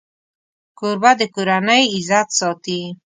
کوربه 0.77 1.11
د 1.19 1.21
کورنۍ 1.35 1.83
عزت 1.95 2.27
ساتي. 2.39 2.81